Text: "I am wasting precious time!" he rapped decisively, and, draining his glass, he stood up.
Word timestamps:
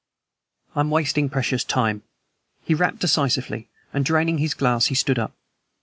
"I 0.75 0.79
am 0.79 0.89
wasting 0.89 1.29
precious 1.29 1.63
time!" 1.63 2.01
he 2.63 2.73
rapped 2.73 2.97
decisively, 2.97 3.69
and, 3.93 4.03
draining 4.03 4.39
his 4.39 4.55
glass, 4.55 4.87
he 4.87 4.95
stood 4.95 5.19
up. 5.19 5.33